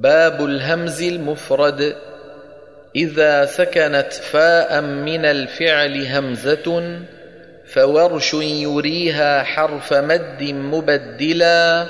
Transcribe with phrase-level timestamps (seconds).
[0.00, 1.96] باب الهمز المفرد.
[2.96, 6.98] إذا سكنت فاء من الفعل همزة
[7.66, 11.86] فورش يريها حرف مد مبدلا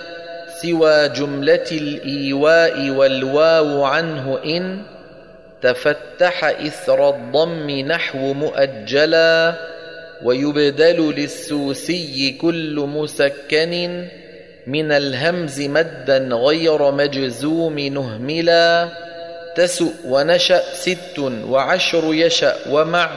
[0.63, 4.83] سوى جملة الإيواء والواو عنه إن
[5.63, 9.55] تفتح إثر الضم نحو مؤجلا
[10.23, 14.05] ويبدل للسوسي كل مسكن
[14.69, 18.89] من الهمز مدا غير مجزوم نهملا
[19.57, 23.11] تسؤ ونشأ ست وعشر يشأ ومع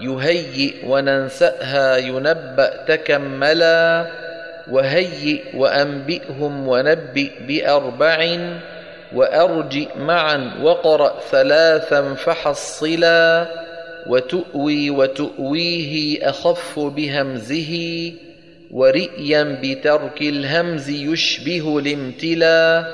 [0.00, 4.06] يهيئ وننسأها ينبأ تكملا
[4.70, 8.38] وهيئ وأنبئهم ونبئ بأربع
[9.14, 13.46] وأرجئ معا وقرأ ثلاثا فحصلا
[14.06, 18.12] وتؤوي وتؤويه أخف بهمزه
[18.74, 22.86] ورئيا بترك الهمز يشبه الامتلا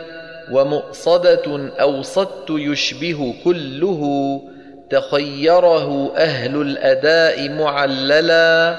[0.53, 4.03] ومؤصدة أوصدت يشبه كله
[4.91, 8.77] تخيره أهل الأداء معللا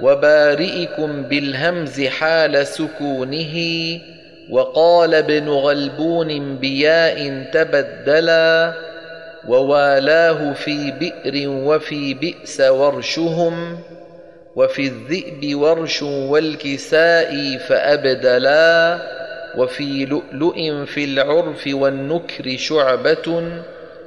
[0.00, 3.54] وبارئكم بالهمز حال سكونه
[4.50, 8.72] وقال ابن غلبون بياء تبدلا
[9.48, 13.78] ووالاه في بئر وفي بئس ورشهم.
[14.56, 18.98] وفي الذئب ورش والكساء فأبدلا
[19.56, 23.42] وفي لؤلؤ في العرف والنكر شعبة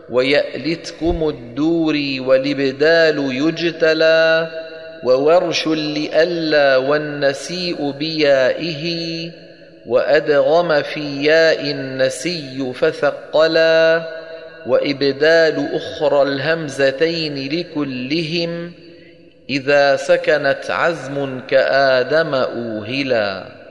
[0.10, 4.48] ويألتكم الدور والإبدال يجتلى
[5.04, 8.86] وورش لئلا والنسيء بيائه
[9.86, 14.08] وأدغم في ياء النسي فثقلا
[14.68, 18.72] وإبدال أخرى الهمزتين لكلهم
[19.50, 23.65] إذا سكنت عزم كآدم أوهلا.